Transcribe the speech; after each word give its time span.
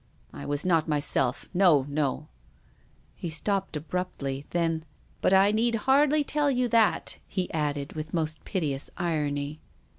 I 0.33 0.47
was 0.47 0.65
not 0.65 0.87
myself, 0.87 1.47
no, 1.53 1.85
no!" 1.87 2.27
He 3.21 3.29
stopped 3.29 3.77
abruptly. 3.77 4.45
Then 4.49 4.83
—"But 5.21 5.31
I 5.31 5.51
need 5.51 5.75
hardly 5.75 6.23
tell 6.23 6.49
you 6.49 6.67
that," 6.69 7.19
he 7.27 7.53
added, 7.53 7.93
with 7.93 8.11
most 8.11 8.43
piteous 8.43 8.89
irony. 8.97 9.59